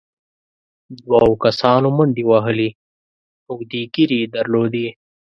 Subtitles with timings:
[1.01, 2.69] دوو کسانو منډې وهلې،
[3.49, 4.87] اوږدې ږېرې يې درلودې،